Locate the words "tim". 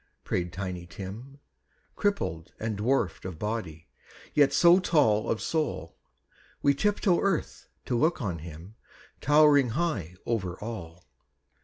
0.87-1.37